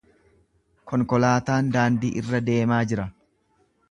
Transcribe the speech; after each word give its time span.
Konkolaataan 0.91 1.69
daandii 1.77 2.11
irra 2.23 2.41
deemaa 2.47 2.83
jira. 2.93 3.09